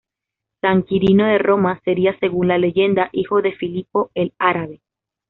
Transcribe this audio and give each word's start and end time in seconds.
San 0.61 0.81
Quirino 0.81 1.27
de 1.27 1.37
Roma 1.37 1.79
sería, 1.85 2.17
según 2.17 2.47
la 2.47 2.57
leyenda, 2.57 3.09
hijo 3.11 3.43
de 3.43 3.51
Filipo 3.51 4.09
el 4.15 4.33
Árabe. 4.39 4.81